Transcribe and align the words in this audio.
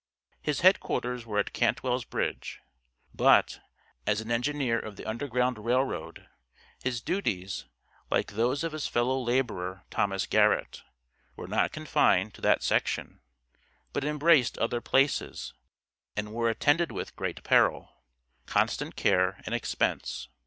His 0.41 0.61
headquarters 0.61 1.27
were 1.27 1.37
at 1.37 1.53
Cantwell's 1.53 2.05
Bridge, 2.05 2.59
but, 3.13 3.61
as 4.07 4.19
an 4.19 4.31
engineer 4.31 4.79
of 4.79 4.95
the 4.95 5.05
Underground 5.05 5.59
Rail 5.63 5.83
Road, 5.83 6.27
his 6.81 7.01
duties, 7.03 7.65
like 8.09 8.31
those 8.31 8.63
of 8.63 8.71
his 8.71 8.87
fellow 8.87 9.21
laborer 9.21 9.83
Thomas 9.91 10.25
Garrett, 10.25 10.81
were 11.35 11.47
not 11.47 11.71
confined 11.71 12.33
to 12.33 12.41
that 12.41 12.63
section, 12.63 13.19
but 13.93 14.03
embraced 14.03 14.57
other 14.57 14.81
places, 14.81 15.53
and 16.15 16.33
were 16.33 16.49
attended 16.49 16.91
with 16.91 17.15
great 17.15 17.43
peril, 17.43 18.01
constant 18.47 18.95
care 18.95 19.39
and 19.45 19.53
expense. 19.53 20.29